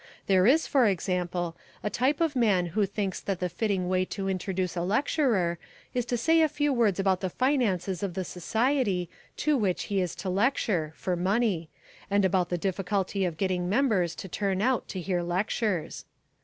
There 0.25 0.47
is, 0.47 0.65
for 0.65 0.87
example, 0.87 1.55
a 1.83 1.91
type 1.91 2.21
of 2.21 2.35
man 2.35 2.65
who 2.73 2.87
thinks 2.87 3.21
that 3.21 3.39
the 3.39 3.49
fitting 3.49 3.87
way 3.87 4.03
to 4.05 4.27
introduce 4.27 4.75
a 4.75 4.81
lecturer 4.81 5.59
is 5.93 6.05
to 6.07 6.17
say 6.17 6.41
a 6.41 6.49
few 6.49 6.73
words 6.73 6.99
about 6.99 7.21
the 7.21 7.29
finances 7.29 8.01
of 8.01 8.15
the 8.15 8.23
society 8.25 9.11
to 9.37 9.55
which 9.55 9.83
he 9.93 10.01
is 10.01 10.15
to 10.15 10.29
lecture 10.31 10.91
(for 10.95 11.15
money) 11.15 11.69
and 12.09 12.25
about 12.25 12.49
the 12.49 12.57
difficulty 12.57 13.25
of 13.25 13.37
getting 13.37 13.69
members 13.69 14.15
to 14.15 14.27
turn 14.27 14.59
out 14.59 14.87
to 14.87 14.99
hear 14.99 15.21
lectures. 15.21 16.05